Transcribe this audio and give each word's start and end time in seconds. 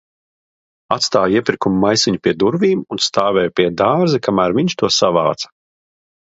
Atstāju 0.95 1.37
iepirkuma 1.39 1.81
maisiņu 1.83 2.23
pie 2.29 2.33
durvīm 2.45 2.83
un 2.97 3.03
stāvēju 3.09 3.55
pie 3.61 3.69
dārza, 3.85 4.23
kamēr 4.31 4.59
viņš 4.63 4.81
to 4.83 4.93
savāca. 5.01 5.57